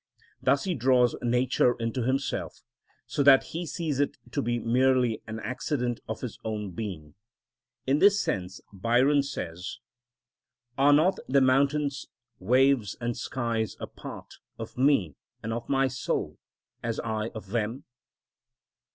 [0.41, 2.63] Thus he draws nature into himself,
[3.05, 7.13] so that he sees it to be merely an accident of his own being.
[7.85, 9.77] In this sense Byron says—
[10.75, 12.07] "Are not the mountains,
[12.39, 16.39] waves, and skies, a part Of me and of my soul,
[16.81, 17.83] as I of them?"